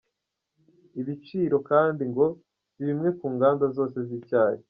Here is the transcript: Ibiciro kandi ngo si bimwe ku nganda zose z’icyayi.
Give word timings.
Ibiciro 0.99 1.57
kandi 1.69 2.01
ngo 2.11 2.25
si 2.73 2.81
bimwe 2.87 3.09
ku 3.17 3.25
nganda 3.33 3.65
zose 3.75 3.97
z’icyayi. 4.07 4.59